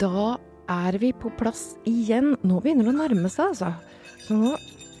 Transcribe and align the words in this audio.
Da 0.00 0.38
er 0.70 0.96
vi 1.02 1.10
på 1.12 1.28
plass 1.36 1.74
igjen. 1.88 2.32
Nå 2.46 2.60
begynner 2.64 2.86
det 2.88 2.94
å 2.94 3.00
nærme 3.02 3.30
seg, 3.32 3.52
altså. 3.52 3.72
Så 4.24 4.36
nå 4.38 4.54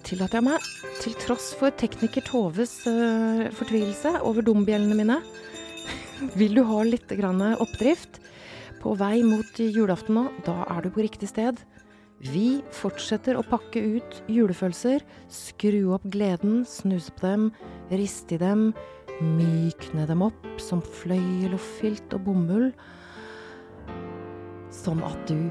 tillater 0.04 0.40
jeg 0.40 0.46
meg, 0.48 0.66
til 1.00 1.14
tross 1.22 1.50
for 1.56 1.72
tekniker 1.80 2.24
Toves 2.26 2.74
uh, 2.88 3.46
fortvilelse 3.56 4.18
over 4.26 4.44
dombjellene 4.44 4.96
mine, 4.98 5.18
vil 6.40 6.56
du 6.56 6.64
ha 6.68 6.82
litt 6.84 7.12
oppdrift 7.12 8.20
på 8.80 8.94
vei 8.96 9.20
mot 9.24 9.60
julaften 9.60 10.16
nå, 10.16 10.24
da 10.44 10.64
er 10.72 10.84
du 10.84 10.90
på 10.92 11.04
riktig 11.04 11.28
sted. 11.28 11.60
Vi 12.20 12.60
fortsetter 12.76 13.38
å 13.38 13.44
pakke 13.46 13.80
ut 13.80 14.22
julefølelser, 14.28 15.04
skru 15.32 15.94
opp 15.96 16.04
gleden, 16.04 16.64
snuse 16.68 17.12
på 17.16 17.28
dem, 17.28 17.50
riste 17.92 18.36
i 18.36 18.40
dem, 18.40 18.72
mykne 19.20 20.08
dem 20.08 20.24
opp 20.24 20.60
som 20.60 20.82
fløyel 20.84 21.54
og 21.56 21.62
filt 21.80 22.16
og 22.16 22.24
bomull, 22.28 22.72
sånn 24.70 25.02
at 25.02 25.18
du 25.26 25.50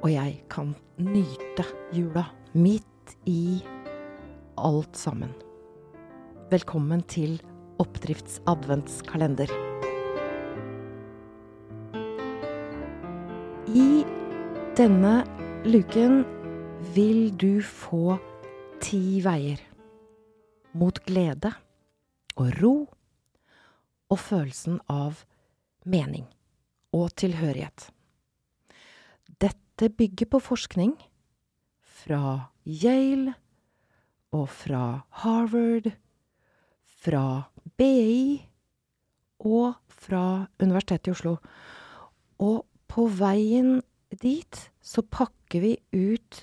og 0.00 0.10
jeg 0.10 0.40
kan 0.50 0.72
nyte 0.98 1.64
jula 1.94 2.24
midt 2.52 3.14
i 3.28 3.60
alt 4.58 4.96
sammen. 4.98 5.32
Velkommen 6.50 7.04
til 7.10 7.38
Oppdrifts 7.80 8.40
adventskalender. 8.50 9.52
I 13.70 14.02
denne 14.76 15.14
luken 15.68 16.24
vil 16.96 17.30
du 17.38 17.60
få 17.62 18.18
ti 18.82 19.20
veier 19.24 19.62
mot 20.74 20.98
glede 21.06 21.52
og 22.40 22.50
ro 22.58 22.74
og 24.10 24.18
følelsen 24.18 24.80
av 24.90 25.22
mening 25.86 26.26
og 26.96 27.12
tilhørighet. 27.20 27.90
Dette 29.80 29.96
bygger 29.96 30.28
på 30.28 30.38
forskning 30.44 30.90
fra 31.80 32.50
Yale 32.68 33.32
og 34.36 34.50
fra 34.52 35.06
Harvard, 35.22 35.86
fra 36.84 37.22
BI 37.80 38.42
og 39.40 39.78
fra 39.88 40.44
Universitetet 40.60 41.08
i 41.08 41.14
Oslo. 41.14 41.32
Og 42.44 42.66
på 42.92 43.06
veien 43.08 43.78
dit 44.20 44.60
så 44.84 45.00
pakker 45.00 45.64
vi 45.64 45.72
ut 45.96 46.42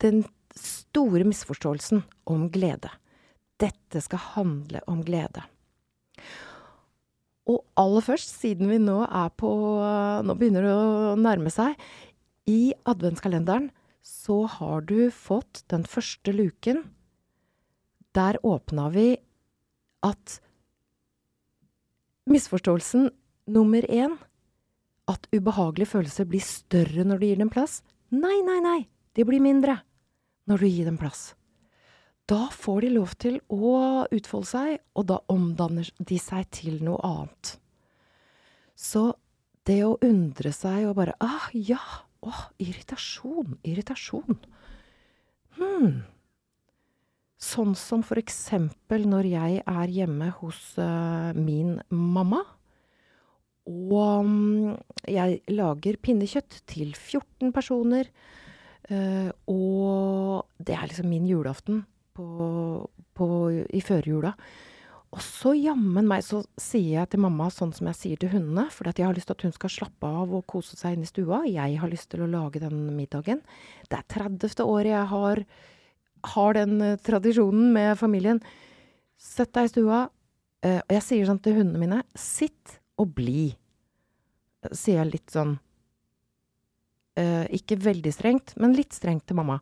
den 0.00 0.24
store 0.56 1.28
misforståelsen 1.28 2.06
om 2.24 2.48
glede. 2.56 2.88
Dette 3.60 4.00
skal 4.00 4.30
handle 4.32 4.80
om 4.88 5.04
glede. 5.04 5.44
Og 7.50 7.64
aller 7.78 8.04
først, 8.04 8.36
siden 8.38 8.70
vi 8.70 8.78
nå 8.78 9.00
er 9.08 9.30
på 9.34 9.50
Nå 10.22 10.36
begynner 10.38 10.66
det 10.66 10.74
å 10.74 11.14
nærme 11.18 11.50
seg. 11.50 11.74
I 12.46 12.74
adventskalenderen 12.88 13.70
så 14.02 14.44
har 14.50 14.82
du 14.86 15.10
fått 15.14 15.62
den 15.70 15.86
første 15.86 16.34
luken. 16.34 16.82
Der 18.14 18.38
åpna 18.46 18.88
vi 18.94 19.16
at 20.06 20.38
misforståelsen 22.30 23.10
nummer 23.50 23.86
én 23.90 24.18
at 25.10 25.26
ubehagelige 25.34 25.90
følelser 25.96 26.26
blir 26.30 26.42
større 26.44 27.06
når 27.06 27.18
du 27.18 27.26
gir 27.26 27.40
dem 27.42 27.50
plass. 27.50 27.80
Nei, 28.14 28.38
nei, 28.46 28.58
nei, 28.62 28.80
de 29.16 29.26
blir 29.26 29.42
mindre 29.42 29.80
når 30.50 30.62
du 30.62 30.68
gir 30.68 30.90
dem 30.90 30.98
plass. 31.00 31.32
Da 32.30 32.46
får 32.54 32.84
de 32.84 32.92
lov 32.94 33.16
til 33.20 33.40
å 33.50 34.06
utfolde 34.14 34.48
seg, 34.48 34.78
og 34.94 35.08
da 35.10 35.18
omdanner 35.32 35.88
de 35.98 36.18
seg 36.22 36.46
til 36.54 36.78
noe 36.84 37.00
annet. 37.06 37.56
Så 38.78 39.10
det 39.66 39.80
å 39.86 39.98
undre 40.02 40.52
seg 40.54 40.86
og 40.88 40.96
bare 40.98 41.16
ah, 41.22 41.50
ja, 41.54 41.80
åh, 42.22 42.46
irritasjon, 42.62 43.58
irritasjon. 43.66 44.38
Hm. 45.58 46.02
Sånn 47.42 47.74
som 47.78 48.04
for 48.06 48.20
eksempel 48.22 49.08
når 49.10 49.28
jeg 49.32 49.62
er 49.66 49.94
hjemme 49.94 50.30
hos 50.38 50.60
uh, 50.78 51.34
min 51.34 51.80
mamma. 51.90 52.44
Og 53.66 54.22
um, 54.22 54.74
jeg 55.10 55.42
lager 55.50 55.98
pinnekjøtt 56.02 56.62
til 56.70 56.94
14 56.94 57.50
personer. 57.54 58.10
Uh, 58.90 59.30
og 59.50 60.62
det 60.62 60.78
er 60.78 60.86
liksom 60.90 61.10
min 61.10 61.26
julaften 61.26 61.82
på, 63.30 63.40
i 63.70 63.82
førjula. 63.84 64.34
Og 65.12 65.20
så 65.20 65.52
jammen 65.52 66.06
meg 66.08 66.22
så 66.24 66.40
sier 66.60 67.02
jeg 67.02 67.10
til 67.12 67.20
mamma 67.20 67.50
sånn 67.52 67.74
som 67.76 67.88
jeg 67.90 67.98
sier 67.98 68.20
til 68.20 68.30
hundene, 68.32 68.64
for 68.72 68.88
jeg 68.88 69.04
har 69.04 69.16
lyst 69.16 69.28
til 69.28 69.36
at 69.36 69.44
hun 69.44 69.52
skal 69.52 69.72
slappe 69.74 70.08
av 70.08 70.32
og 70.32 70.46
kose 70.48 70.78
seg 70.78 70.96
inne 70.96 71.04
i 71.04 71.10
stua. 71.10 71.42
Jeg 71.44 71.76
har 71.82 71.92
lyst 71.92 72.08
til 72.14 72.24
å 72.24 72.30
lage 72.32 72.62
den 72.62 72.86
middagen. 72.96 73.42
Det 73.90 73.98
er 73.98 74.06
30. 74.08 74.64
året 74.64 74.94
jeg 74.94 75.10
har, 75.10 75.42
har 76.32 76.56
den 76.56 76.78
uh, 76.80 76.96
tradisjonen 77.04 77.68
med 77.76 77.92
familien. 78.00 78.40
Sett 79.20 79.52
deg 79.52 79.68
i 79.68 79.74
stua. 79.74 80.00
Uh, 80.64 80.80
og 80.80 80.96
jeg 80.96 81.04
sier 81.10 81.28
sånn 81.28 81.42
til 81.44 81.60
hundene 81.60 81.82
mine, 81.82 82.00
sitt 82.16 82.78
og 82.96 83.12
bli, 83.18 83.50
sier 84.70 85.02
jeg 85.02 85.10
litt 85.10 85.32
sånn 85.34 85.56
Ikke 87.52 87.76
veldig 87.82 88.12
strengt, 88.14 88.52
men 88.62 88.72
litt 88.76 88.94
strengt 88.96 89.26
til 89.28 89.36
mamma. 89.36 89.58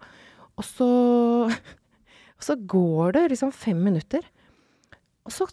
Og 0.61 0.67
så, 0.67 0.89
og 2.41 2.47
så 2.47 2.57
går 2.57 3.13
det 3.19 3.27
liksom 3.35 3.51
fem 3.53 3.83
minutter, 3.85 4.25
og 5.29 5.33
så, 5.35 5.45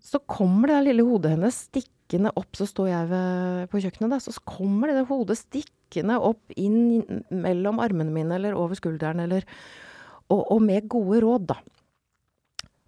så 0.00 0.20
kommer 0.24 0.70
det 0.70 0.78
lille 0.86 1.04
hodet 1.04 1.34
hennes 1.34 1.58
stikkende 1.68 2.32
opp, 2.40 2.56
så 2.56 2.64
står 2.68 2.88
jeg 2.88 3.10
ved, 3.10 3.66
på 3.68 3.82
kjøkkenet, 3.84 4.14
da, 4.14 4.18
så 4.24 4.32
kommer 4.48 4.88
det 4.88 5.04
hodet 5.10 5.36
stikkende 5.42 6.16
opp 6.24 6.54
inn 6.56 7.02
mellom 7.28 7.82
armene 7.84 8.14
mine 8.14 8.38
eller 8.38 8.56
over 8.56 8.80
skulderen, 8.80 9.20
eller 9.26 9.44
Og, 10.32 10.40
og 10.54 10.62
med 10.64 10.88
gode 10.88 11.18
råd, 11.20 11.42
da. 11.50 11.58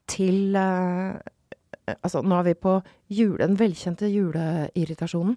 Til 0.08 0.56
uh, 0.56 1.18
Altså, 2.00 2.22
nå 2.24 2.38
er 2.38 2.46
vi 2.46 2.54
på 2.56 2.78
jule, 3.12 3.42
den 3.42 3.58
velkjente 3.60 4.08
juleirritasjonen. 4.08 5.34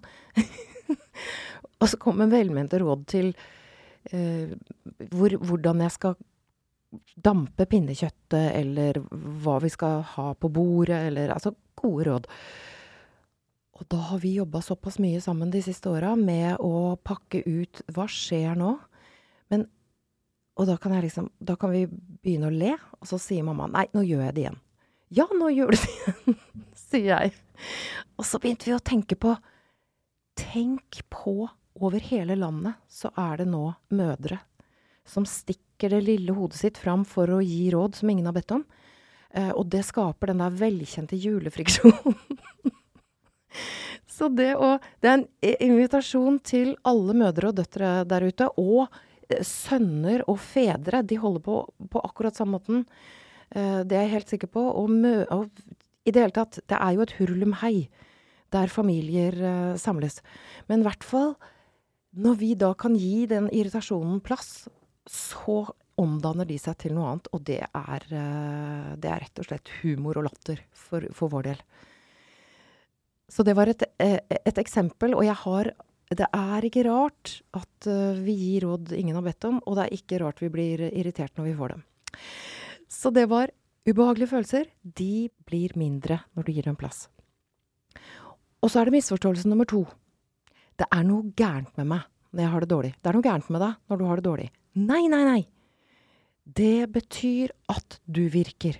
og 1.80 1.90
så 1.92 1.98
kommer 2.00 2.30
velmente 2.32 2.80
råd 2.80 3.04
til 3.12 3.34
uh, 4.14 4.56
hvor, 5.12 5.36
hvordan 5.36 5.84
jeg 5.84 5.92
skal 5.98 6.16
dampe 7.16 7.66
pinnekjøttet, 7.68 8.54
eller 8.56 9.00
hva 9.42 9.58
vi 9.62 9.70
skal 9.72 10.02
ha 10.14 10.32
på 10.34 10.50
bordet, 10.52 11.08
eller 11.10 11.34
altså 11.34 11.52
gode 11.78 12.08
råd. 12.08 12.28
Og 13.78 13.86
da 13.92 13.98
har 14.10 14.22
vi 14.22 14.34
jobba 14.38 14.62
såpass 14.64 14.98
mye 15.02 15.20
sammen 15.22 15.52
de 15.54 15.60
siste 15.62 15.90
åra 15.90 16.14
med 16.18 16.58
å 16.64 16.96
pakke 16.96 17.44
ut 17.46 17.82
hva 17.94 18.08
skjer 18.10 18.56
nå? 18.58 18.76
Men 19.52 19.68
Og 20.58 20.66
da 20.66 20.74
kan 20.76 20.90
liksom 20.90 21.30
Da 21.38 21.54
kan 21.54 21.70
vi 21.70 21.86
begynne 21.86 22.48
å 22.48 22.50
le, 22.50 22.72
og 22.98 23.06
så 23.06 23.18
sier 23.22 23.44
mamma 23.46 23.68
nei, 23.70 23.86
nå 23.94 24.02
gjør 24.02 24.24
jeg 24.24 24.34
det 24.34 24.42
igjen. 24.42 24.58
Ja, 25.14 25.28
nå 25.30 25.52
gjør 25.54 25.70
du 25.70 25.76
det 25.76 25.92
igjen, 25.94 26.40
sier 26.88 27.12
jeg. 27.12 27.32
Og 28.18 28.26
så 28.26 28.40
begynte 28.42 28.66
vi 28.66 28.74
å 28.74 28.82
tenke 28.82 29.14
på 29.14 29.36
Tenk 30.38 31.00
på 31.10 31.48
over 31.78 32.02
hele 32.02 32.34
landet 32.38 32.78
så 32.90 33.10
er 33.18 33.40
det 33.40 33.48
nå 33.50 33.62
mødre 33.94 34.38
som 35.08 35.26
stikker 35.28 35.94
det 35.94 36.02
lille 36.04 36.34
hodet 36.36 36.60
sitt 36.60 36.80
fram 36.80 37.04
for 37.08 37.30
å 37.32 37.40
gi 37.44 37.68
råd 37.72 37.98
som 37.98 38.12
ingen 38.12 38.28
har 38.28 38.36
bedt 38.36 38.54
om. 38.56 38.64
Eh, 39.30 39.50
og 39.50 39.68
det 39.72 39.84
skaper 39.88 40.32
den 40.32 40.42
der 40.42 40.56
velkjente 40.56 41.18
julefriksjonen. 41.18 42.18
Så 44.18 44.26
det 44.34 44.56
å 44.58 44.78
Det 45.00 45.10
er 45.10 45.20
en 45.20 45.28
invitasjon 45.70 46.40
til 46.42 46.72
alle 46.82 47.14
mødre 47.14 47.52
og 47.52 47.60
døtre 47.60 48.02
der 48.08 48.26
ute, 48.26 48.48
og 48.58 48.88
eh, 49.30 49.44
sønner 49.46 50.24
og 50.26 50.40
fedre. 50.42 51.02
De 51.02 51.20
holder 51.20 51.44
på 51.44 51.60
på 51.92 52.02
akkurat 52.04 52.36
samme 52.36 52.58
måten. 52.58 52.86
Eh, 53.50 53.84
det 53.84 53.96
er 53.96 54.08
jeg 54.08 54.16
helt 54.16 54.34
sikker 54.34 54.50
på. 54.52 54.60
Og, 54.60 54.90
mø 54.90 55.22
og 55.30 55.48
i 56.04 56.12
det 56.12 56.24
hele 56.24 56.34
tatt, 56.34 56.60
det 56.66 56.76
er 56.76 56.96
jo 56.96 57.04
et 57.04 57.14
hurlumhei 57.20 57.76
der 58.52 58.72
familier 58.72 59.36
eh, 59.36 59.78
samles. 59.80 60.20
Men 60.68 60.82
i 60.82 60.88
hvert 60.88 61.04
fall 61.04 61.36
når 62.18 62.38
vi 62.40 62.54
da 62.58 62.72
kan 62.74 62.96
gi 62.96 63.26
den 63.28 63.50
irritasjonen 63.52 64.20
plass, 64.24 64.66
så 65.10 65.62
omdanner 65.98 66.46
de 66.46 66.58
seg 66.60 66.78
til 66.78 66.94
noe 66.94 67.10
annet, 67.10 67.28
og 67.34 67.42
det 67.48 67.60
er, 67.66 68.06
uh, 68.12 68.94
det 69.00 69.10
er 69.10 69.24
rett 69.24 69.42
og 69.42 69.48
slett 69.48 69.72
humor 69.80 70.20
og 70.20 70.28
latter 70.28 70.62
for, 70.76 71.04
for 71.16 71.32
vår 71.32 71.50
del. 71.50 71.62
Så 73.28 73.44
det 73.44 73.56
var 73.58 73.68
et, 73.68 73.84
et, 74.00 74.58
eksempel, 74.58 75.12
og 75.12 75.26
jeg 75.26 75.36
har 75.36 75.74
Det 76.08 76.24
er 76.32 76.64
ikke 76.64 76.86
rart 76.86 77.42
at 77.52 77.88
uh, 77.90 78.16
vi 78.24 78.32
gir 78.32 78.64
råd 78.64 78.94
ingen 78.96 79.18
har 79.18 79.26
bedt 79.26 79.44
om, 79.44 79.58
og 79.66 79.76
det 79.76 79.84
er 79.84 79.96
ikke 79.98 80.20
rart 80.22 80.40
vi 80.40 80.48
blir 80.48 80.86
irritert 80.88 81.34
når 81.36 81.50
vi 81.50 81.56
får 81.58 81.74
dem. 81.74 81.82
Så 82.88 83.10
det 83.12 83.26
var 83.28 83.52
ubehagelige 83.84 84.30
følelser. 84.30 84.70
De 84.82 85.28
blir 85.44 85.76
mindre 85.76 86.22
når 86.32 86.46
du 86.46 86.52
gir 86.52 86.64
dem 86.64 86.78
plass. 86.80 87.08
Og 88.62 88.70
så 88.72 88.80
er 88.80 88.88
det 88.88 88.96
misforståelse 88.96 89.48
nummer 89.48 89.68
to. 89.68 89.84
Det 90.78 90.86
er 90.88 91.04
noe 91.06 91.28
gærent 91.36 91.76
med 91.78 91.90
meg 91.92 92.06
når 92.32 92.44
jeg 92.44 92.52
har 92.52 92.64
det 92.64 92.70
dårlig. 92.72 92.94
Det 92.96 93.10
er 93.10 93.16
noe 93.18 93.26
gærent 93.28 93.52
med 93.52 93.62
deg 93.64 93.76
når 93.90 94.00
du 94.00 94.04
har 94.08 94.20
det 94.20 94.26
dårlig. 94.26 94.48
Nei, 94.78 95.08
nei, 95.10 95.24
nei. 95.26 95.42
Det 96.44 96.86
betyr 96.94 97.50
at 97.72 97.98
du 98.06 98.28
virker. 98.30 98.78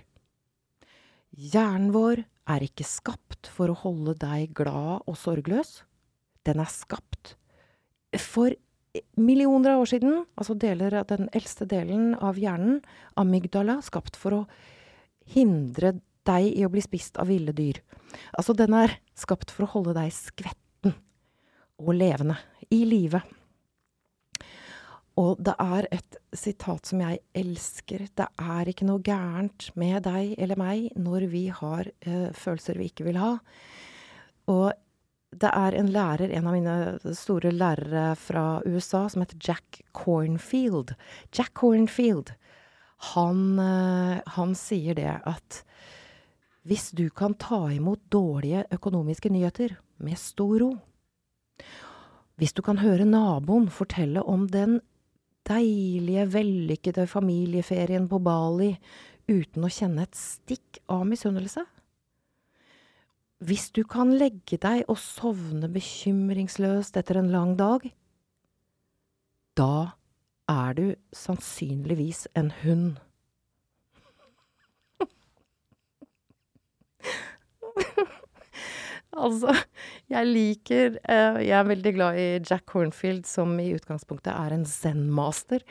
Hjernen 1.35 1.91
vår 1.93 2.23
er 2.49 2.63
ikke 2.65 2.87
skapt 2.87 3.49
for 3.51 3.71
å 3.71 3.77
holde 3.83 4.15
deg 4.21 4.53
glad 4.57 5.05
og 5.09 5.17
sorgløs. 5.19 5.81
Den 6.47 6.63
er 6.63 6.71
skapt 6.71 7.35
For 8.17 8.55
millioner 9.21 9.75
av 9.75 9.83
år 9.83 9.89
siden, 9.91 10.23
altså 10.39 10.55
deler 10.57 10.95
av 10.97 11.09
den 11.11 11.27
eldste 11.37 11.67
delen 11.69 12.15
av 12.15 12.39
hjernen, 12.41 12.79
amygdala, 13.21 13.75
skapt 13.85 14.17
for 14.17 14.33
å 14.33 14.39
hindre 15.29 15.99
deg 16.25 16.47
i 16.49 16.65
å 16.65 16.71
bli 16.73 16.81
spist 16.81 17.19
av 17.21 17.29
ville 17.29 17.53
dyr. 17.53 17.83
Altså, 18.33 18.55
den 18.57 18.73
er 18.73 18.95
skapt 19.13 19.53
for 19.53 19.67
å 19.67 19.73
holde 19.75 19.93
deg 19.99 20.09
skvetten 20.15 20.95
og 21.77 21.93
levende, 21.93 22.39
i 22.73 22.81
live. 22.87 23.21
Og 25.19 25.39
det 25.43 25.55
er 25.59 25.87
et 25.91 26.17
sitat 26.37 26.87
som 26.87 27.01
jeg 27.03 27.19
elsker. 27.35 28.05
Det 28.15 28.27
er 28.39 28.69
ikke 28.71 28.87
noe 28.87 29.03
gærent 29.03 29.69
med 29.79 30.05
deg 30.07 30.35
eller 30.39 30.59
meg 30.59 30.93
når 30.99 31.27
vi 31.33 31.47
har 31.51 31.89
uh, 32.07 32.29
følelser 32.35 32.79
vi 32.79 32.87
ikke 32.91 33.07
vil 33.09 33.19
ha. 33.19 33.33
Og 34.49 34.69
det 35.29 35.49
er 35.53 35.75
en 35.77 35.91
lærer, 35.93 36.31
en 36.33 36.47
av 36.49 36.55
mine 36.55 37.13
store 37.17 37.51
lærere 37.53 38.13
fra 38.17 38.61
USA, 38.65 39.03
som 39.11 39.21
heter 39.21 39.37
Jack 39.43 39.81
Cornfield. 39.93 40.95
Jack 41.35 41.53
Cornfield, 41.59 42.31
han, 43.13 43.43
uh, 43.59 44.21
han 44.39 44.55
sier 44.57 44.97
det 44.97 45.19
at 45.27 45.63
hvis 46.67 46.89
du 46.95 47.07
kan 47.09 47.35
ta 47.39 47.67
imot 47.73 48.01
dårlige 48.11 48.65
økonomiske 48.71 49.31
nyheter 49.33 49.75
med 49.99 50.19
stor 50.21 50.59
ro, 50.63 50.73
hvis 52.39 52.55
du 52.55 52.61
kan 52.63 52.79
høre 52.79 53.07
naboen 53.07 53.67
fortelle 53.73 54.23
om 54.23 54.45
den 54.47 54.79
deilige, 55.49 56.27
vellykkede 56.33 57.07
familieferien 57.09 58.07
på 58.09 58.19
Bali 58.23 58.71
uten 59.29 59.65
å 59.65 59.73
kjenne 59.73 60.05
et 60.05 60.17
stikk 60.17 60.81
av 60.89 61.05
misunnelse? 61.09 61.65
Hvis 63.39 63.69
du 63.71 63.85
kan 63.87 64.11
legge 64.19 64.57
deg 64.59 64.83
og 64.91 64.97
sovne 64.99 65.69
bekymringsløst 65.71 66.97
etter 66.99 67.21
en 67.21 67.31
lang 67.31 67.53
dag, 67.59 67.85
da 69.55 69.95
er 70.49 70.73
du 70.75 70.95
sannsynligvis 71.15 72.27
en 72.35 72.51
hund. 72.63 72.99
Altså, 79.19 79.53
jeg 80.13 80.29
liker 80.29 80.97
uh, 81.03 81.39
Jeg 81.43 81.55
er 81.57 81.67
veldig 81.67 81.93
glad 81.97 82.19
i 82.19 82.27
Jack 82.39 82.71
Hornfield, 82.71 83.25
som 83.27 83.57
i 83.59 83.71
utgangspunktet 83.75 84.31
er 84.33 84.55
en 84.55 84.65
zen-master. 84.67 85.65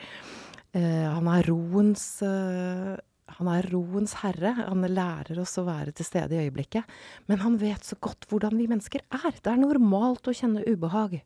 Uh, 0.75 1.07
han 1.17 1.29
er 1.33 1.49
roens 1.49 2.03
uh, 2.25 2.97
han 3.37 3.49
er 3.51 3.67
roens 3.71 4.15
herre. 4.23 4.53
Han 4.57 4.85
lærer 4.89 5.39
oss 5.41 5.57
å 5.61 5.65
være 5.67 5.93
til 5.95 6.07
stede 6.07 6.35
i 6.35 6.47
øyeblikket. 6.47 6.87
Men 7.29 7.43
han 7.43 7.57
vet 7.61 7.85
så 7.85 7.97
godt 8.01 8.27
hvordan 8.31 8.57
vi 8.57 8.69
mennesker 8.71 9.03
er. 9.05 9.35
Det 9.35 9.51
er 9.51 9.61
normalt 9.61 10.29
å 10.29 10.35
kjenne 10.35 10.65
ubehag. 10.65 11.19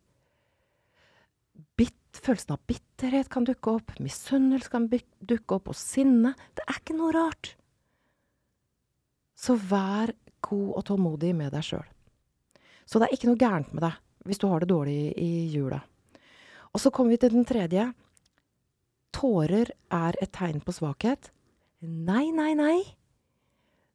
Bitt, 1.79 2.19
følelsen 2.19 2.55
av 2.57 2.61
bitterhet 2.69 3.31
kan 3.33 3.47
dukke 3.47 3.77
opp, 3.79 3.95
misunnelse 4.03 4.71
kan 4.73 4.89
dukke 4.91 5.57
opp, 5.57 5.71
og 5.71 5.79
sinne. 5.79 6.35
Det 6.57 6.65
er 6.67 6.81
ikke 6.81 6.97
noe 6.97 7.13
rart. 7.15 7.55
Så 9.39 9.57
vær 9.57 10.13
god 10.43 10.69
og 10.77 10.85
tålmodig 10.91 11.33
med 11.37 11.53
deg 11.55 11.65
sjøl. 11.65 11.92
Så 12.85 12.99
det 12.99 13.09
er 13.09 13.17
ikke 13.17 13.29
noe 13.31 13.39
gærent 13.39 13.73
med 13.75 13.85
deg 13.85 13.99
hvis 14.27 14.39
du 14.39 14.47
har 14.47 14.63
det 14.63 14.71
dårlig 14.71 15.11
i 15.19 15.31
jula. 15.51 15.81
Og 16.73 16.81
så 16.81 16.91
kommer 16.95 17.13
vi 17.13 17.19
til 17.21 17.33
den 17.35 17.47
tredje. 17.47 17.89
Tårer 19.13 19.73
er 19.93 20.17
et 20.23 20.31
tegn 20.33 20.63
på 20.63 20.73
svakhet. 20.73 21.29
Nei, 21.83 22.29
nei, 22.31 22.53
nei. 22.55 22.77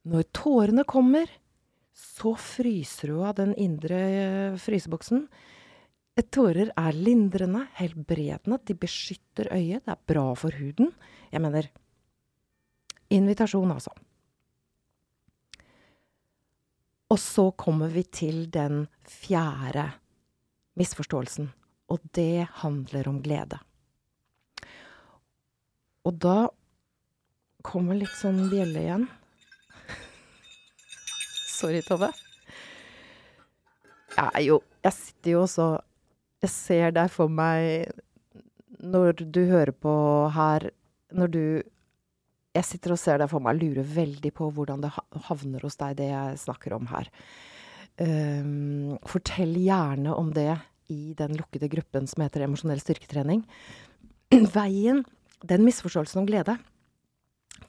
Når 0.09 0.27
tårene 0.37 0.85
kommer, 0.87 1.29
så 1.97 2.35
fryser 2.39 3.11
du 3.11 3.23
av 3.25 3.35
den 3.41 3.55
indre 3.59 3.99
eh, 3.99 4.59
fryseboksen. 4.61 5.25
Tårer 6.29 6.71
er 6.75 6.95
lindrende, 6.95 7.63
helbredende, 7.77 8.57
de 8.67 8.75
beskytter 8.75 9.47
øyet, 9.55 9.85
det 9.85 9.93
er 9.93 10.07
bra 10.11 10.25
for 10.35 10.51
huden. 10.51 10.91
Jeg 11.31 11.41
mener 11.41 11.69
invitasjon, 13.15 13.71
altså. 13.71 13.93
Og 17.09 17.17
så 17.17 17.49
kommer 17.57 17.89
vi 17.89 18.03
til 18.05 18.43
den 18.53 18.83
fjerde 19.09 19.87
misforståelsen, 20.77 21.49
og 21.89 22.03
det 22.15 22.47
handler 22.61 23.09
om 23.09 23.21
glede. 23.25 23.57
Og 26.05 26.19
da 26.21 26.49
kommer 27.65 27.97
litt 27.97 28.13
sånn 28.15 28.45
bjelle 28.51 28.83
igjen. 28.85 29.07
Sorry, 31.59 31.81
Tove. 31.83 32.11
Jeg 34.15 34.29
er 34.33 34.43
jo 34.45 34.61
Jeg 34.83 34.95
sitter 34.95 35.31
jo 35.31 35.41
også 35.43 35.65
Jeg 36.41 36.51
ser 36.53 36.93
deg 36.95 37.11
for 37.11 37.31
meg 37.31 37.91
når 38.79 39.19
du 39.19 39.41
hører 39.49 39.73
på 39.75 39.93
her 40.33 40.69
Når 41.11 41.33
du 41.33 41.43
jeg 42.59 42.67
sitter 42.67 42.93
og 42.93 42.99
ser 42.99 43.21
deg 43.21 43.29
for 43.31 43.43
meg 43.43 43.59
lurer 43.59 43.87
veldig 43.87 44.31
på 44.35 44.49
hvordan 44.55 44.83
det 44.83 44.91
havner 45.29 45.63
hos 45.63 45.79
deg, 45.79 45.95
det 45.99 46.09
jeg 46.11 46.41
snakker 46.41 46.75
om 46.75 46.89
her. 46.91 47.09
Um, 47.99 48.97
fortell 49.07 49.55
gjerne 49.59 50.15
om 50.15 50.31
det 50.35 50.51
i 50.91 51.13
den 51.17 51.35
lukkede 51.37 51.69
gruppen 51.71 52.07
som 52.09 52.23
heter 52.23 52.45
emosjonell 52.45 52.81
styrketrening. 52.83 53.43
Veien, 54.57 55.03
den 55.47 55.65
misforståelsen 55.67 56.23
om 56.23 56.29
glede, 56.29 56.57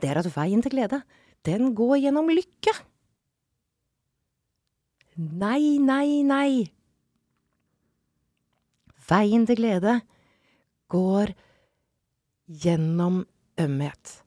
det 0.00 0.10
er 0.10 0.20
at 0.20 0.28
veien 0.32 0.62
til 0.64 0.72
glede, 0.74 1.00
den 1.46 1.72
går 1.76 1.98
gjennom 2.04 2.30
lykke. 2.32 2.74
Nei, 5.20 5.76
nei, 5.82 6.22
nei. 6.24 6.50
Veien 9.10 9.46
til 9.48 9.58
glede 9.58 9.98
går 10.90 11.34
gjennom 12.62 13.22
ømhet 13.60 14.20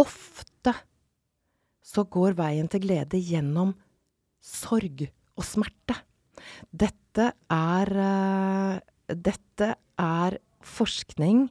ofte 0.00 0.74
så 1.82 2.04
går 2.08 2.36
veien 2.38 2.68
til 2.72 2.84
glede 2.84 3.20
gjennom 3.20 3.74
sorg 4.42 5.04
og 5.36 5.44
smerte. 5.46 5.96
Dette 6.70 7.32
er 7.52 7.92
uh, 7.98 8.78
Dette 9.12 9.74
er 10.00 10.38
forskning 10.64 11.44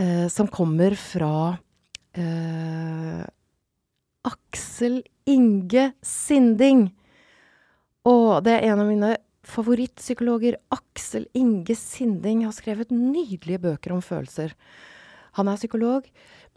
uh, 0.00 0.28
som 0.32 0.48
kommer 0.48 0.96
fra 0.96 1.34
uh, 1.52 3.22
Aksel 4.32 5.02
Inge 5.28 5.90
Sinding. 6.00 6.86
Og 8.08 8.40
det 8.46 8.56
er 8.56 8.70
en 8.70 8.82
av 8.82 8.88
mine 8.88 9.12
favorittpsykologer. 9.46 10.56
Aksel 10.72 11.28
Inge 11.38 11.76
Sinding 11.78 12.46
har 12.46 12.54
skrevet 12.56 12.94
nydelige 12.94 13.60
bøker 13.62 13.94
om 13.94 14.02
følelser. 14.02 14.54
Han 15.38 15.48
er 15.48 15.60
psykolog, 15.60 16.06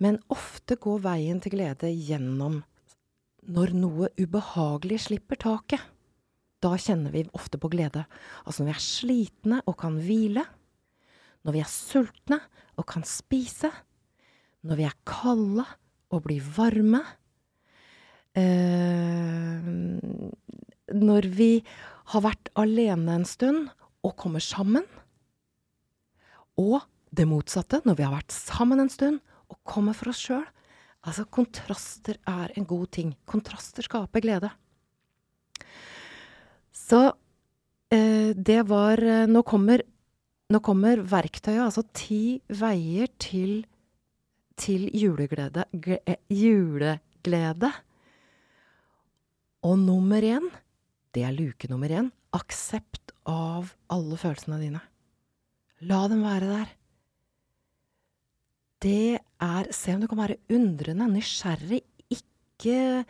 men 0.04 0.20
ofte 0.34 0.78
går 0.82 1.04
veien 1.06 1.40
til 1.44 1.56
glede 1.56 1.92
gjennom 1.94 2.62
når 3.46 3.76
noe 3.78 4.10
ubehagelig 4.18 5.04
slipper 5.06 5.40
taket. 5.40 5.82
Da 6.64 6.74
kjenner 6.82 7.14
vi 7.14 7.26
ofte 7.38 7.60
på 7.62 7.70
glede. 7.70 8.06
Altså 8.44 8.64
når 8.64 8.72
vi 8.72 8.76
er 8.76 8.86
slitne 8.86 9.60
og 9.70 9.78
kan 9.80 10.00
hvile. 10.02 10.46
Når 11.46 11.56
vi 11.56 11.62
er 11.62 11.70
sultne 11.70 12.40
og 12.76 12.88
kan 12.90 13.06
spise. 13.06 13.70
Når 14.66 14.82
vi 14.82 14.88
er 14.88 14.98
kalde 15.08 15.66
og 16.10 16.26
blir 16.26 16.42
varme. 16.56 17.04
Eh, 18.36 19.70
når 20.96 21.30
vi 21.38 21.52
har 22.16 22.26
vært 22.26 22.50
alene 22.58 23.20
en 23.20 23.30
stund 23.30 23.70
og 24.06 24.18
kommer 24.18 24.42
sammen. 24.42 24.86
Og 26.58 26.82
det 27.16 27.28
motsatte, 27.30 27.82
når 27.86 28.00
vi 28.00 28.06
har 28.08 28.16
vært 28.16 28.34
sammen 28.34 28.82
en 28.82 28.92
stund 28.92 29.22
og 29.50 29.60
kommer 29.68 29.96
for 29.98 30.12
oss 30.12 30.22
sjøl. 30.26 30.46
Altså, 31.06 31.28
kontraster 31.30 32.18
er 32.26 32.54
en 32.58 32.66
god 32.66 32.88
ting. 32.98 33.14
Kontraster 33.30 33.86
skaper 33.86 34.24
glede. 34.26 34.50
Så 36.76 37.02
eh, 37.94 38.34
det 38.34 38.64
var 38.70 39.02
eh, 39.02 39.26
nå 39.30 39.44
kommer, 39.46 39.84
nå 40.50 40.62
kommer 40.66 41.04
verktøyet, 41.06 41.62
altså 41.68 41.86
ti 41.96 42.40
veier 42.50 43.12
til, 43.22 43.60
til 44.58 44.88
juleglede. 44.98 45.68
Gle, 45.74 46.02
eh, 46.10 46.22
juleglede. 46.34 47.72
Og 49.66 49.78
nummer 49.82 50.26
én, 50.26 50.50
det 51.14 51.26
er 51.26 51.38
luke 51.38 51.70
nummer 51.70 51.90
én, 51.90 52.10
aksept 52.34 53.14
av 53.30 53.72
alle 53.94 54.18
følelsene 54.22 54.60
dine. 54.62 54.82
La 55.86 56.06
dem 56.10 56.26
være 56.26 56.50
der 56.50 56.74
det 58.86 59.18
er 59.42 59.72
Se 59.74 59.96
om 59.96 60.04
du 60.04 60.08
kan 60.10 60.22
være 60.22 60.40
undrende, 60.54 61.08
nysgjerrig, 61.10 61.82
ikke, 62.14 63.06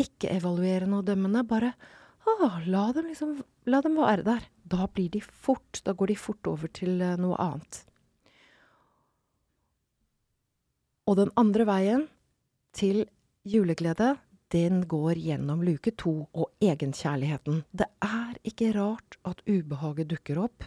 ikke 0.00 0.32
evaluerende 0.34 0.98
og 0.98 1.06
dømmende. 1.06 1.44
Bare 1.46 1.72
å, 2.26 2.50
la 2.66 2.88
dem 2.96 3.10
liksom 3.10 3.40
La 3.70 3.78
dem 3.84 3.94
være 3.94 4.26
der. 4.26 4.46
Da 4.66 4.88
blir 4.90 5.10
de 5.14 5.20
fort 5.22 5.82
Da 5.86 5.94
går 5.94 6.10
de 6.10 6.18
fort 6.18 6.48
over 6.50 6.70
til 6.74 6.98
eh, 6.98 7.18
noe 7.20 7.38
annet. 7.38 7.84
Og 11.06 11.18
den 11.18 11.32
andre 11.38 11.66
veien 11.66 12.04
til 12.74 13.04
juleglede, 13.46 14.14
den 14.54 14.84
går 14.88 15.18
gjennom 15.18 15.62
luke 15.66 15.92
to 15.98 16.28
og 16.30 16.50
egenkjærligheten. 16.62 17.64
Det 17.74 17.88
er 18.04 18.38
ikke 18.46 18.70
rart 18.76 19.18
at 19.26 19.42
ubehaget 19.48 20.10
dukker 20.12 20.42
opp. 20.44 20.66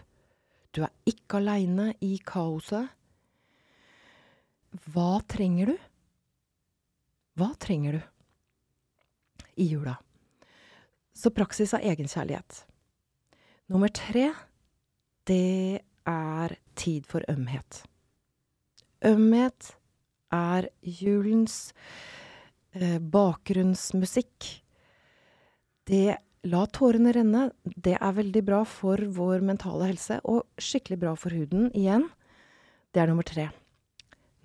Du 0.76 0.84
er 0.84 0.92
ikke 1.08 1.40
aleine 1.40 1.94
i 2.04 2.18
kaoset. 2.20 2.92
Hva 4.84 5.22
trenger 5.28 5.72
du? 5.72 5.78
Hva 7.40 7.52
trenger 7.60 7.98
du 7.98 8.02
i 9.62 9.70
jula? 9.72 9.96
Så 11.16 11.32
praksis 11.32 11.74
av 11.76 11.84
egenkjærlighet. 11.84 12.66
Nummer 13.72 13.90
tre, 13.90 14.30
det 15.26 15.82
er 16.06 16.58
tid 16.76 17.08
for 17.08 17.24
ømhet. 17.32 17.86
Ømhet 19.06 19.72
er 20.36 20.68
julens 20.84 21.72
eh, 22.76 23.00
bakgrunnsmusikk. 23.00 24.52
Det 25.88 26.18
La 26.46 26.62
tårene 26.70 27.10
renne. 27.16 27.48
Det 27.64 27.96
er 27.98 28.18
veldig 28.20 28.42
bra 28.46 28.60
for 28.70 29.02
vår 29.02 29.42
mentale 29.42 29.88
helse, 29.90 30.20
og 30.30 30.46
skikkelig 30.62 31.00
bra 31.02 31.14
for 31.18 31.34
huden 31.34 31.72
igjen. 31.74 32.06
Det 32.94 33.02
er 33.02 33.10
nummer 33.10 33.26
tre. 33.26 33.48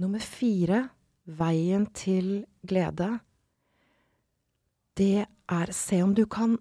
Nummer 0.00 0.22
fire, 0.24 0.86
veien 1.28 1.82
til 1.92 2.46
glede. 2.64 3.10
Det 4.96 5.26
er 5.28 5.72
se 5.76 5.98
om 6.00 6.14
du 6.16 6.24
kan 6.24 6.54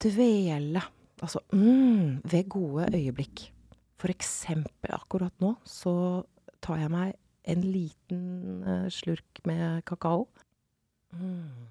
dvele, 0.00 0.80
altså 1.20 1.42
mm, 1.52 2.22
ved 2.24 2.48
gode 2.48 2.88
øyeblikk. 2.96 3.50
For 4.00 4.12
eksempel 4.12 4.94
akkurat 4.96 5.36
nå 5.40 5.52
så 5.68 6.24
tar 6.64 6.80
jeg 6.80 6.92
meg 6.92 7.12
en 7.44 7.62
liten 7.64 8.24
uh, 8.64 8.88
slurk 8.92 9.42
med 9.44 9.84
kakao. 9.88 10.26
Mm. 11.12 11.68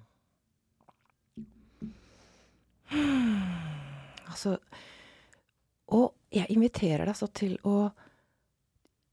Altså 4.26 4.56
Og 5.86 6.14
jeg 6.30 6.46
inviterer 6.50 7.06
deg 7.06 7.18
så 7.18 7.26
til 7.30 7.58
å 7.66 7.90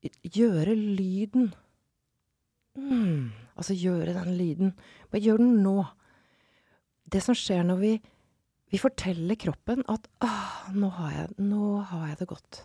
gjøre 0.03 0.73
lyden. 0.75 1.51
Mm, 2.79 3.29
altså 3.55 3.75
gjøre 3.77 4.15
den 4.15 4.33
lyden. 4.37 4.73
Bare 5.11 5.21
gjør 5.21 5.41
den 5.41 5.61
nå. 5.63 5.77
Det 7.05 7.21
som 7.21 7.37
skjer 7.37 7.65
når 7.67 7.81
vi, 7.81 7.91
vi 8.73 8.81
forteller 8.81 9.37
kroppen 9.39 9.83
at 9.91 10.07
ah, 10.25 10.71
nå, 10.73 10.89
har 10.97 11.11
jeg, 11.13 11.35
nå 11.45 11.83
har 11.91 12.07
jeg 12.09 12.19
det 12.23 12.29
godt. 12.31 12.63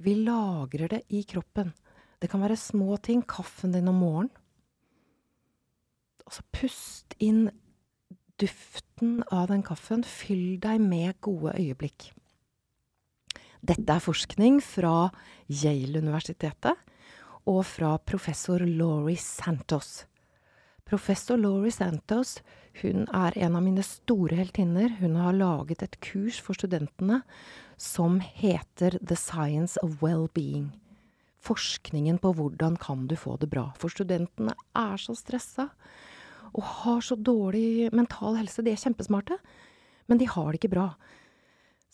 Vi 0.00 0.16
lagrer 0.24 0.88
det 0.92 1.02
i 1.12 1.22
kroppen. 1.28 1.74
Det 2.20 2.30
kan 2.32 2.40
være 2.40 2.56
små 2.56 2.96
ting. 2.96 3.22
Kaffen 3.28 3.76
din 3.76 3.92
om 3.92 4.00
morgenen. 4.00 4.32
Altså 6.26 6.42
pust 6.56 7.14
inn 7.22 7.46
duften 8.40 9.20
av 9.30 9.50
den 9.52 9.62
kaffen. 9.66 10.04
Fyll 10.04 10.56
deg 10.62 10.80
med 10.80 11.20
gode 11.24 11.54
øyeblikk. 11.60 12.10
Dette 13.66 13.92
er 13.92 14.02
forskning 14.02 14.60
fra 14.62 15.08
Yale-universitetet 15.50 16.85
og 17.46 17.62
fra 17.66 17.94
professor 18.02 18.62
Laurie 18.66 19.20
Santos. 19.20 20.04
Professor 20.86 21.38
Laurie 21.38 21.74
Santos 21.74 22.40
hun 22.82 23.06
er 23.14 23.36
en 23.40 23.56
av 23.56 23.62
mine 23.64 23.82
store 23.86 24.36
heltinner. 24.36 24.98
Hun 25.00 25.16
har 25.16 25.36
laget 25.36 25.82
et 25.82 25.96
kurs 26.04 26.38
for 26.42 26.58
studentene 26.58 27.22
som 27.80 28.18
heter 28.20 28.98
The 29.00 29.16
Science 29.16 29.80
of 29.82 30.02
Well-being. 30.02 30.74
Forskningen 31.46 32.18
på 32.20 32.34
hvordan 32.36 32.76
kan 32.82 33.06
du 33.08 33.16
få 33.16 33.38
det 33.40 33.48
bra. 33.52 33.70
For 33.80 33.92
studentene 33.92 34.52
er 34.76 35.00
så 35.00 35.16
stressa 35.16 35.70
og 36.52 36.62
har 36.82 37.00
så 37.04 37.16
dårlig 37.16 37.92
mental 37.94 38.36
helse. 38.40 38.64
De 38.64 38.72
er 38.72 38.80
kjempesmarte, 38.80 39.38
men 40.10 40.20
de 40.20 40.28
har 40.28 40.50
det 40.50 40.60
ikke 40.60 40.74
bra. 40.76 40.90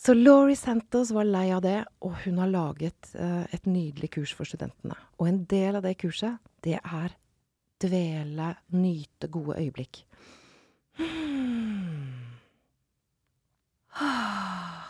Så 0.03 0.15
Laurie 0.15 0.57
Santos 0.57 1.11
var 1.11 1.25
lei 1.25 1.53
av 1.55 1.61
det, 1.63 1.85
og 2.03 2.17
hun 2.25 2.39
har 2.43 2.49
laget 2.51 3.13
uh, 3.15 3.47
et 3.55 3.67
nydelig 3.71 4.09
kurs 4.17 4.33
for 4.35 4.43
studentene. 4.49 4.97
Og 5.23 5.29
en 5.31 5.45
del 5.47 5.79
av 5.79 5.85
det 5.87 5.93
kurset, 6.01 6.43
det 6.67 6.81
er 6.81 7.15
dvele, 7.85 8.49
nyte 8.75 9.31
gode 9.31 9.63
øyeblikk. 9.63 10.03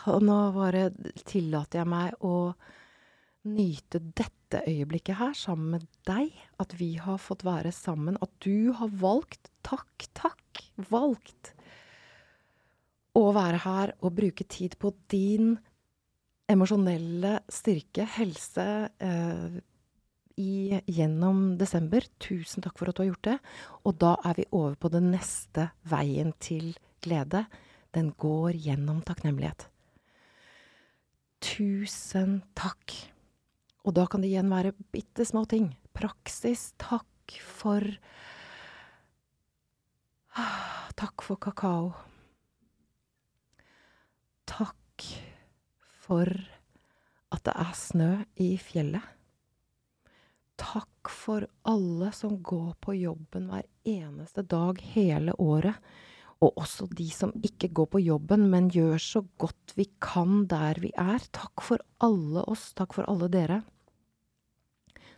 Og 0.09 0.19
nå 0.25 0.39
bare 0.57 0.89
tillater 1.29 1.83
jeg 1.83 1.87
meg 1.93 2.17
å 2.25 2.57
nyte 3.53 4.01
dette 4.17 4.65
øyeblikket 4.65 5.19
her 5.21 5.37
sammen 5.37 5.77
med 5.77 5.85
deg. 6.09 6.33
At 6.57 6.73
vi 6.81 6.97
har 6.97 7.21
fått 7.21 7.45
være 7.45 7.69
sammen. 7.75 8.17
At 8.17 8.33
du 8.41 8.73
har 8.81 8.89
valgt, 8.97 9.53
takk, 9.61 10.09
takk, 10.17 10.65
valgt 10.89 11.53
å 13.17 13.27
være 13.35 13.61
her 13.65 13.93
og 14.01 14.15
bruke 14.17 14.45
tid 14.49 14.77
på 14.81 14.93
din 15.11 15.53
emosjonelle 16.49 17.37
styrke, 17.51 18.05
helse, 18.17 18.65
eh, 18.99 19.59
i, 20.41 20.79
gjennom 20.89 21.57
desember. 21.59 22.05
Tusen 22.21 22.63
takk 22.65 22.79
for 22.79 22.89
at 22.89 22.97
du 22.97 23.03
har 23.03 23.11
gjort 23.11 23.27
det. 23.29 23.37
Og 23.85 23.97
da 24.01 24.15
er 24.25 24.39
vi 24.39 24.47
over 24.51 24.75
på 24.75 24.89
den 24.93 25.11
neste 25.13 25.69
veien 25.89 26.33
til 26.41 26.73
glede. 27.05 27.45
Den 27.93 28.11
går 28.17 28.57
gjennom 28.57 29.03
takknemlighet. 29.05 29.67
Tusen 31.43 32.41
takk. 32.57 32.95
Og 33.83 33.93
da 33.97 34.07
kan 34.07 34.23
det 34.23 34.31
igjen 34.31 34.49
være 34.49 34.73
bitte 34.95 35.25
små 35.27 35.45
ting. 35.49 35.73
Praksis. 35.93 36.71
Takk 36.81 37.37
for 37.37 37.85
Takk 40.97 41.21
for 41.25 41.37
kakao. 41.37 41.91
Takk 44.49 45.07
for 46.03 46.29
at 47.33 47.43
det 47.47 47.55
er 47.55 47.75
snø 47.77 48.11
i 48.41 48.53
fjellet. 48.61 49.03
Takk 50.59 51.09
for 51.11 51.45
alle 51.67 52.11
som 52.15 52.37
går 52.45 52.73
på 52.83 52.95
jobben 52.95 53.49
hver 53.49 53.65
eneste 53.89 54.45
dag 54.45 54.79
hele 54.93 55.35
året. 55.41 55.79
Og 56.43 56.57
også 56.59 56.89
de 56.91 57.07
som 57.11 57.31
ikke 57.43 57.69
går 57.71 57.87
på 57.93 58.01
jobben, 58.03 58.49
men 58.51 58.67
gjør 58.71 58.99
så 58.99 59.21
godt 59.39 59.73
vi 59.77 59.87
kan 60.03 60.43
der 60.51 60.79
vi 60.83 60.91
er. 60.99 61.23
Takk 61.31 61.63
for 61.63 61.83
alle 62.03 62.43
oss, 62.51 62.71
takk 62.75 62.95
for 62.97 63.07
alle 63.09 63.31
dere 63.31 63.63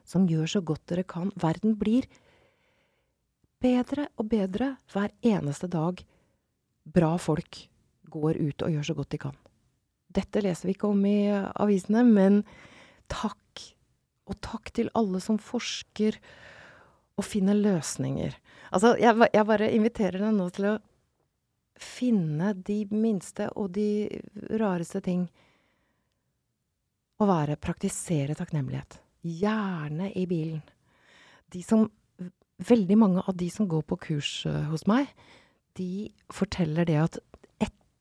som 0.06 0.28
gjør 0.30 0.50
så 0.50 0.62
godt 0.62 0.86
dere 0.92 1.06
kan. 1.10 1.32
Verden 1.42 1.76
blir 1.80 2.08
bedre 3.62 4.10
og 4.20 4.30
bedre 4.30 4.76
hver 4.94 5.14
eneste 5.26 5.70
dag. 5.72 6.02
Bra 6.86 7.16
folk 7.18 7.66
går 8.12 8.40
ut 8.42 8.66
og 8.66 8.74
gjør 8.74 8.90
så 8.90 8.96
godt 8.98 9.12
de 9.14 9.22
kan. 9.26 9.38
Dette 10.16 10.42
leser 10.44 10.70
vi 10.70 10.76
ikke 10.76 10.90
om 10.92 11.06
i 11.08 11.20
avisene, 11.32 12.06
men 12.08 12.44
takk. 13.12 13.42
Og 14.26 14.40
takk 14.42 14.72
til 14.74 14.90
alle 14.98 15.20
som 15.22 15.38
forsker 15.38 16.18
og 17.16 17.26
finner 17.28 17.58
løsninger. 17.58 18.34
Altså, 18.74 18.96
jeg, 19.00 19.16
jeg 19.34 19.48
bare 19.48 19.72
inviterer 19.76 20.24
deg 20.24 20.34
nå 20.36 20.50
til 20.56 20.70
å 20.72 20.76
finne 21.80 22.54
de 22.66 22.80
minste 22.96 23.50
og 23.60 23.74
de 23.76 24.08
rareste 24.60 25.04
ting. 25.06 25.28
Å 27.22 27.28
være 27.30 27.60
Praktisere 27.62 28.36
takknemlighet 28.36 29.00
gjerne 29.26 30.12
i 30.16 30.26
bilen. 30.30 30.64
De 31.52 31.64
som 31.66 31.88
Veldig 32.56 32.96
mange 32.96 33.20
av 33.28 33.36
de 33.36 33.50
som 33.52 33.68
går 33.68 33.82
på 33.84 33.98
kurs 34.00 34.30
uh, 34.48 34.62
hos 34.70 34.86
meg, 34.88 35.10
de 35.76 36.08
forteller 36.32 36.88
det 36.88 36.96
at 37.02 37.18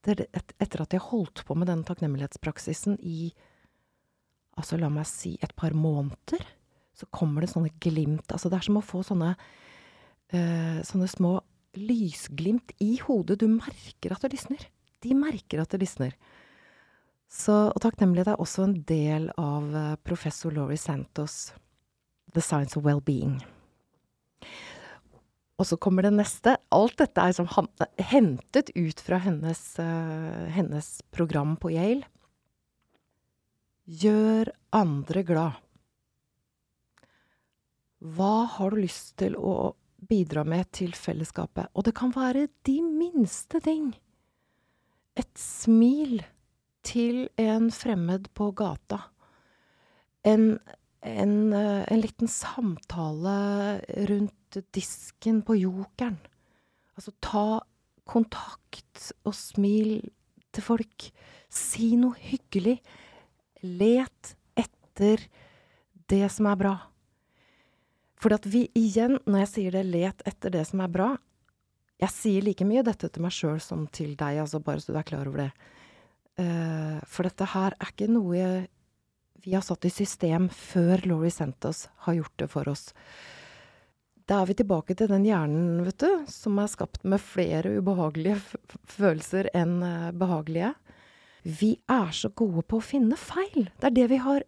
etter, 0.04 0.26
et, 0.36 0.54
etter 0.60 0.84
at 0.84 0.94
jeg 0.94 1.02
holdt 1.08 1.44
på 1.46 1.56
med 1.56 1.70
den 1.70 1.84
takknemlighetspraksisen 1.86 2.98
i 3.00 3.32
altså 4.54 4.78
la 4.78 4.90
meg 4.92 5.08
si 5.08 5.34
et 5.42 5.54
par 5.58 5.74
måneder, 5.74 6.44
så 6.94 7.08
kommer 7.10 7.42
det 7.42 7.50
sånne 7.50 7.72
glimt. 7.82 8.28
Altså 8.30 8.50
det 8.50 8.60
er 8.60 8.66
som 8.68 8.78
å 8.78 8.84
få 8.84 9.02
sånne, 9.06 9.32
uh, 9.34 10.78
sånne 10.86 11.08
små 11.10 11.32
lysglimt 11.74 12.70
i 12.84 12.94
hodet. 13.02 13.40
Du 13.42 13.48
merker 13.50 14.14
at 14.14 14.22
det 14.22 14.36
lysner. 14.36 14.62
De 15.02 15.16
merker 15.18 15.62
at 15.62 15.74
det 15.74 15.82
lysner. 15.82 16.14
Så, 17.26 17.56
og 17.72 17.80
takknemlighet 17.82 18.30
er 18.30 18.42
også 18.42 18.68
en 18.68 18.76
del 18.86 19.26
av 19.40 19.66
uh, 19.74 19.96
professor 20.06 20.54
Laurie 20.54 20.78
Santos' 20.78 21.50
The 22.34 22.42
Science 22.44 22.78
of 22.78 22.86
Well-being. 22.86 23.40
Og 25.64 25.68
så 25.70 25.78
kommer 25.80 26.04
det 26.04 26.10
neste. 26.12 26.58
Alt 26.76 26.98
dette 27.00 27.22
er 27.22 27.32
liksom 27.32 27.70
hentet 28.10 28.68
ut 28.76 28.98
fra 29.00 29.16
hennes, 29.24 29.62
uh, 29.80 30.44
hennes 30.52 30.88
program 31.08 31.54
på 31.56 31.70
Yale. 31.72 32.04
Gjør 33.88 34.50
andre 34.76 35.22
glad. 35.24 35.62
Hva 38.04 38.44
har 38.58 38.76
du 38.76 38.82
lyst 38.82 39.14
til 39.22 39.38
å 39.40 39.72
bidra 40.04 40.44
med 40.44 40.68
til 40.76 40.92
fellesskapet? 40.92 41.72
Og 41.72 41.88
det 41.88 41.96
kan 41.96 42.12
være 42.12 42.50
de 42.68 42.76
minste 42.84 43.64
ting. 43.64 43.94
Et 45.16 45.32
smil 45.40 46.20
til 46.84 47.30
en 47.40 47.72
fremmed 47.72 48.28
på 48.36 48.52
gata. 48.52 49.00
En, 50.28 50.58
en, 51.00 51.36
eh, 51.56 51.84
en 51.88 52.04
liten 52.04 52.28
samtale 52.28 53.38
rundt 54.12 54.36
disken 54.74 55.42
på 55.42 55.56
Jokeren. 55.58 56.18
Altså 56.94 57.14
ta 57.24 57.60
kontakt 58.06 59.10
og 59.24 59.34
smil 59.34 59.98
til 60.54 60.64
folk. 60.64 61.08
Si 61.50 61.94
noe 61.98 62.16
hyggelig. 62.20 62.78
Let 63.64 64.34
etter 64.60 65.22
det 66.10 66.26
som 66.32 66.50
er 66.50 66.58
bra. 66.60 66.74
For 68.20 68.34
at 68.36 68.46
vi 68.48 68.66
igjen, 68.78 69.18
når 69.26 69.44
jeg 69.44 69.52
sier 69.52 69.76
det, 69.76 69.84
let 69.88 70.22
etter 70.28 70.52
det 70.54 70.64
som 70.68 70.80
er 70.80 70.92
bra 70.92 71.10
Jeg 72.00 72.12
sier 72.14 72.44
like 72.44 72.64
mye 72.66 72.82
dette 72.84 73.08
til 73.12 73.22
meg 73.22 73.32
sjøl 73.32 73.60
som 73.62 73.84
til 73.92 74.14
deg, 74.18 74.40
altså 74.42 74.58
bare 74.60 74.82
så 74.82 74.92
du 74.92 74.98
er 74.98 75.06
klar 75.06 75.28
over 75.30 75.44
det. 75.44 75.50
Uh, 76.34 76.98
for 77.06 77.28
dette 77.28 77.46
her 77.52 77.76
er 77.78 77.92
ikke 77.92 78.08
noe 78.10 78.48
vi 79.44 79.52
har 79.54 79.62
satt 79.62 79.86
i 79.86 79.92
system 79.92 80.48
før 80.50 81.04
Laurie 81.06 81.30
Santos 81.30 81.84
har 82.06 82.16
gjort 82.18 82.34
det 82.40 82.48
for 82.50 82.68
oss. 82.72 82.88
Da 84.24 84.40
er 84.40 84.48
vi 84.48 84.56
tilbake 84.56 84.94
til 84.96 85.10
den 85.10 85.26
hjernen, 85.28 85.82
vet 85.84 86.00
du, 86.00 86.08
som 86.32 86.56
er 86.60 86.70
skapt 86.72 87.02
med 87.04 87.20
flere 87.20 87.74
ubehagelige 87.76 88.38
følelser 88.88 89.50
enn 89.52 89.82
uh, 89.84 90.14
behagelige. 90.16 90.72
Vi 91.44 91.74
er 91.92 92.12
så 92.16 92.30
gode 92.32 92.64
på 92.64 92.80
å 92.80 92.84
finne 92.84 93.18
feil. 93.20 93.68
Det 93.76 93.90
er 93.90 93.96
det 93.98 94.06
vi 94.14 94.20
har 94.24 94.46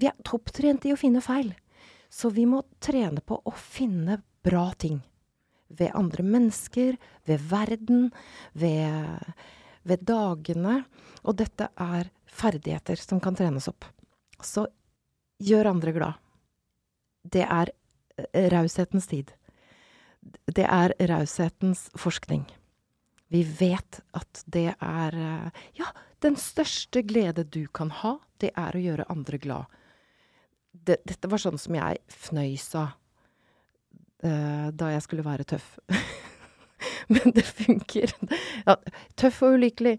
Vi 0.00 0.06
er 0.08 0.16
topptrent 0.24 0.86
i 0.88 0.94
å 0.94 0.96
finne 0.96 1.20
feil. 1.20 1.52
Så 2.08 2.30
vi 2.32 2.46
må 2.48 2.62
trene 2.80 3.20
på 3.20 3.36
å 3.44 3.52
finne 3.52 4.22
bra 4.42 4.70
ting. 4.72 5.02
Ved 5.68 5.92
andre 5.94 6.24
mennesker, 6.24 6.96
ved 7.28 7.42
verden, 7.50 8.08
ved, 8.52 9.20
ved 9.84 10.06
dagene. 10.08 10.84
Og 11.22 11.36
dette 11.36 11.68
er 11.76 12.08
ferdigheter 12.24 12.96
som 12.96 13.20
kan 13.20 13.36
trenes 13.36 13.68
opp. 13.68 13.84
Så 14.40 14.64
gjør 15.44 15.74
andre 15.74 15.92
glad. 15.92 16.16
Det 17.22 17.44
er 17.44 17.68
eh, 17.68 17.79
raushetens 18.52 19.06
tid. 19.10 19.32
Det 20.46 20.66
er 20.66 20.94
raushetens 21.08 21.88
forskning. 21.98 22.44
Vi 23.30 23.44
vet 23.44 24.00
at 24.16 24.42
det 24.46 24.72
er 24.74 25.16
eh, 25.16 25.60
Ja, 25.78 25.92
den 26.20 26.36
største 26.36 27.02
glede 27.06 27.44
du 27.46 27.64
kan 27.72 27.92
ha, 28.02 28.18
det 28.42 28.50
er 28.58 28.74
å 28.74 28.82
gjøre 28.82 29.06
andre 29.12 29.38
glad 29.38 29.80
det, 30.72 31.00
Dette 31.06 31.30
var 31.30 31.42
sånn 31.42 31.60
som 31.60 31.76
jeg 31.76 32.00
fnøys 32.10 32.66
av 32.78 32.92
uh, 34.24 34.68
da 34.70 34.92
jeg 34.94 35.04
skulle 35.06 35.26
være 35.26 35.46
tøff. 35.54 35.78
Men 37.12 37.34
det 37.36 37.44
funker. 37.46 38.12
Ja, 38.66 38.76
tøff 39.18 39.42
og 39.46 39.58
ulykkelig. 39.58 39.96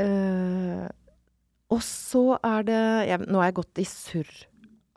Uh, 0.00 0.88
og 1.70 1.82
så 1.86 2.24
er 2.42 2.64
det 2.66 2.80
jeg, 3.10 3.26
Nå 3.28 3.40
har 3.40 3.50
jeg 3.50 3.58
gått 3.60 3.82
i 3.82 3.86
surr 3.86 4.30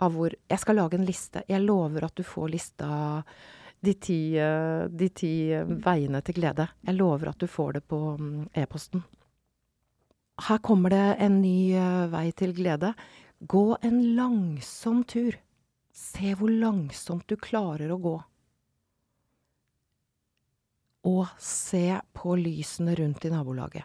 av 0.02 0.16
hvor 0.16 0.34
Jeg 0.50 0.60
skal 0.60 0.80
lage 0.80 0.98
en 0.98 1.06
liste. 1.06 1.44
Jeg 1.48 1.62
lover 1.62 2.08
at 2.08 2.16
du 2.16 2.24
får 2.26 2.50
lista 2.50 2.90
de 3.84 3.94
ti, 3.94 4.40
uh, 4.40 4.88
de 4.88 5.10
ti 5.10 5.34
veiene 5.84 6.22
til 6.24 6.40
glede. 6.40 6.70
Jeg 6.88 6.98
lover 6.98 7.34
at 7.34 7.40
du 7.40 7.48
får 7.48 7.74
det 7.78 7.84
på 7.88 8.00
um, 8.18 8.46
e-posten. 8.56 9.04
Her 10.48 10.60
kommer 10.66 10.90
det 10.90 11.18
en 11.22 11.42
ny 11.42 11.76
uh, 11.78 12.10
vei 12.12 12.32
til 12.32 12.56
glede. 12.56 12.94
Gå 13.40 13.78
en 13.82 14.00
langsom 14.16 15.04
tur. 15.04 15.36
Se 15.94 16.34
hvor 16.40 16.50
langsomt 16.50 17.28
du 17.30 17.36
klarer 17.38 17.92
å 17.94 18.00
gå. 18.02 18.16
Og 21.12 21.28
se 21.44 22.00
på 22.16 22.38
lysene 22.40 22.96
rundt 22.96 23.28
i 23.28 23.34
nabolaget. 23.34 23.84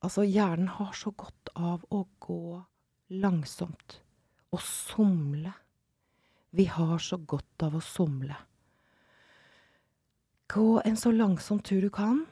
Altså, 0.00 0.24
hjernen 0.24 0.70
har 0.78 0.94
så 0.96 1.10
godt 1.12 1.50
av 1.58 1.82
å 1.92 2.06
gå 2.22 2.62
langsomt. 3.10 4.00
Og 4.54 4.62
somle. 4.64 5.52
Vi 6.50 6.66
har 6.66 6.98
så 6.98 7.18
godt 7.18 7.66
av 7.66 7.76
å 7.78 7.82
somle. 7.84 8.36
Gå 10.50 10.80
en 10.82 10.98
så 10.98 11.12
langsom 11.14 11.60
tur 11.62 11.84
du 11.86 11.90
kan, 11.94 12.24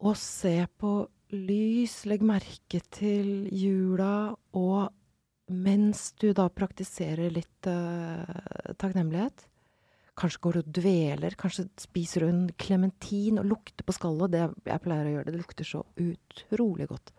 og 0.00 0.14
se 0.16 0.54
på 0.78 0.92
lys, 1.34 2.04
legg 2.06 2.22
merke 2.22 2.78
til 2.94 3.48
jula, 3.50 4.30
og 4.54 5.50
mens 5.50 6.12
du 6.22 6.28
da 6.36 6.46
praktiserer 6.54 7.32
litt 7.34 7.66
uh, 7.66 8.22
takknemlighet 8.78 9.50
Kanskje 10.20 10.40
går 10.44 10.56
du 10.56 10.60
og 10.60 10.72
dveler, 10.76 11.36
kanskje 11.38 11.64
spiser 11.80 12.24
du 12.24 12.28
en 12.28 12.42
klementin 12.60 13.40
og 13.40 13.46
lukter 13.48 13.86
på 13.86 13.94
skallet. 13.96 14.34
Det 14.34 14.42
jeg 14.68 14.82
pleier 14.84 15.06
å 15.06 15.14
gjøre 15.14 15.30
det. 15.30 15.38
Lukter 15.40 15.68
så 15.68 15.80
utrolig 15.96 16.88
godt. 16.90 17.12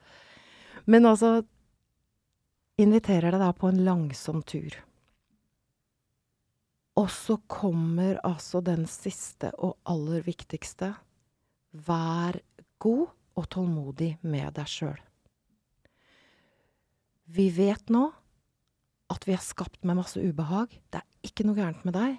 Men 0.85 1.07
altså 1.09 1.39
Inviterer 2.81 3.33
deg 3.33 3.41
da 3.43 3.51
på 3.53 3.69
en 3.69 3.83
langsom 3.85 4.41
tur. 4.47 4.73
Og 6.97 7.07
så 7.13 7.37
kommer 7.49 8.19
altså 8.27 8.61
den 8.65 8.87
siste 8.89 9.51
og 9.61 9.77
aller 9.89 10.23
viktigste. 10.25 10.91
Vær 11.71 12.39
god 12.81 13.05
og 13.37 13.47
tålmodig 13.53 14.15
med 14.27 14.51
deg 14.57 14.69
sjøl. 14.69 14.97
Vi 17.31 17.47
vet 17.55 17.93
nå 17.93 18.09
at 19.11 19.27
vi 19.27 19.35
er 19.35 19.43
skapt 19.43 19.85
med 19.87 19.99
masse 19.99 20.19
ubehag. 20.19 20.73
Det 20.91 20.99
er 20.99 21.29
ikke 21.29 21.45
noe 21.47 21.59
gærent 21.59 21.85
med 21.87 21.95
deg. 21.95 22.17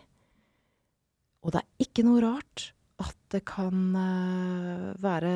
Og 1.43 1.53
det 1.53 1.63
er 1.63 1.85
ikke 1.85 2.05
noe 2.07 2.23
rart 2.23 2.71
at 3.03 3.19
det 3.35 3.43
kan 3.49 3.97
uh, 3.97 4.93
være 5.03 5.33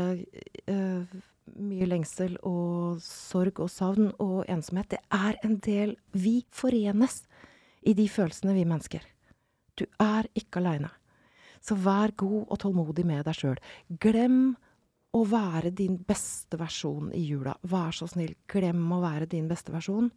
uh, 0.70 1.16
mye 1.54 1.86
lengsel 1.88 2.36
og 2.46 3.00
sorg 3.04 3.60
og 3.62 3.70
savn 3.70 4.10
og 4.22 4.44
ensomhet. 4.50 4.96
Det 4.96 5.02
er 5.14 5.38
en 5.46 5.58
del 5.62 5.96
Vi 6.12 6.40
forenes 6.50 7.22
i 7.86 7.94
de 7.94 8.08
følelsene, 8.10 8.54
vi 8.54 8.66
mennesker. 8.66 9.02
Du 9.76 9.84
er 10.00 10.26
ikke 10.34 10.60
aleine. 10.60 10.90
Så 11.60 11.76
vær 11.78 12.12
god 12.16 12.46
og 12.48 12.58
tålmodig 12.62 13.06
med 13.06 13.24
deg 13.26 13.36
sjøl. 13.36 13.60
Glem 14.00 14.56
å 15.16 15.22
være 15.28 15.72
din 15.74 15.96
beste 15.98 16.58
versjon 16.60 17.10
i 17.14 17.22
jula. 17.24 17.56
Vær 17.62 17.94
så 17.96 18.08
snill, 18.10 18.34
glem 18.50 18.84
å 18.92 19.00
være 19.04 19.28
din 19.30 19.48
beste 19.48 19.72
versjon. 19.74 20.10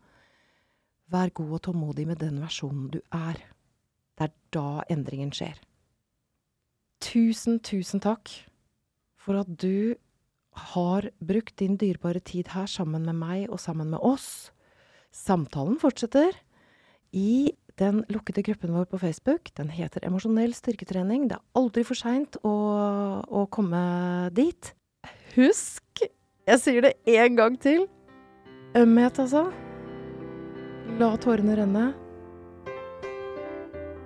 Vær 1.09 1.31
god 1.33 1.55
og 1.57 1.63
tålmodig 1.69 2.05
med 2.09 2.19
den 2.21 2.39
versjonen 2.41 2.89
du 2.93 2.99
er. 3.15 3.39
Det 4.17 4.27
er 4.27 4.35
da 4.53 4.83
endringen 4.91 5.31
skjer. 5.33 5.57
Tusen, 6.99 7.61
tusen 7.63 8.03
takk 8.03 8.31
for 9.19 9.39
at 9.39 9.49
du 9.61 9.95
har 10.53 11.09
brukt 11.19 11.57
din 11.59 11.77
dyrebare 11.77 12.19
tid 12.19 12.51
her 12.55 12.67
sammen 12.67 13.05
med 13.05 13.17
meg 13.17 13.49
og 13.49 13.59
sammen 13.61 13.89
med 13.93 13.99
oss. 14.01 14.51
Samtalen 15.15 15.79
fortsetter 15.81 16.35
i 17.15 17.51
den 17.79 18.03
lukkede 18.11 18.43
gruppen 18.43 18.73
vår 18.75 18.89
på 18.91 18.99
Facebook. 18.99 19.49
Den 19.57 19.69
heter 19.69 20.03
Emosjonell 20.05 20.53
styrketrening. 20.53 21.29
Det 21.29 21.37
er 21.37 21.59
aldri 21.59 21.85
for 21.87 21.97
seint 21.97 22.37
å, 22.43 22.55
å 23.23 23.45
komme 23.53 23.79
dit. 24.35 24.73
Husk, 25.37 26.03
jeg 26.49 26.61
sier 26.61 26.85
det 26.85 26.95
én 27.07 27.37
gang 27.37 27.55
til, 27.61 27.87
ømhet, 28.77 29.21
altså. 29.21 29.47
La 30.99 31.13
tårene 31.21 31.55
renne. 31.55 31.85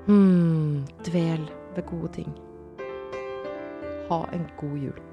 Hm, 0.06 0.84
dvel 1.08 1.48
ved 1.74 1.88
gode 1.90 2.14
ting. 2.20 2.36
Ha 4.12 4.20
en 4.36 4.46
god 4.60 4.78
jul. 4.78 5.13